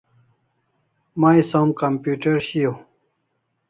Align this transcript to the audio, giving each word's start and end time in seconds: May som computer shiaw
May 1.21 1.39
som 1.51 1.67
computer 1.83 2.35
shiaw 2.45 2.75